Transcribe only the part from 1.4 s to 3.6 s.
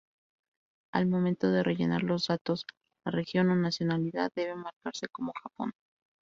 de rellenar los datos, la región o